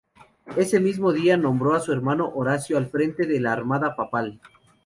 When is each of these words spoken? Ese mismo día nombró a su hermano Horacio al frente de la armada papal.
Ese 0.57 0.79
mismo 0.79 1.13
día 1.13 1.37
nombró 1.37 1.75
a 1.75 1.79
su 1.79 1.93
hermano 1.93 2.27
Horacio 2.33 2.75
al 2.79 2.87
frente 2.87 3.27
de 3.27 3.39
la 3.39 3.53
armada 3.53 3.95
papal. 3.95 4.41